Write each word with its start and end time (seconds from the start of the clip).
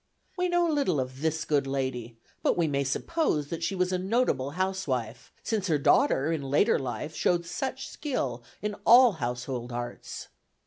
We 0.35 0.49
know 0.49 0.65
little 0.67 0.99
of 0.99 1.21
this 1.21 1.45
good 1.45 1.67
lady, 1.67 2.17
but 2.41 2.57
we 2.57 2.67
may 2.67 2.83
suppose 2.83 3.49
that 3.49 3.61
she 3.61 3.75
was 3.75 3.91
a 3.91 3.99
notable 3.99 4.49
housewife, 4.57 5.31
since 5.43 5.67
her 5.67 5.77
daughter 5.77 6.31
in 6.31 6.41
later 6.41 6.79
life 6.79 7.15
showed 7.15 7.45
such 7.45 7.87
skill 7.87 8.41
in 8.63 8.77
all 8.83 9.11
household 9.11 9.71
arts. 9.71 10.29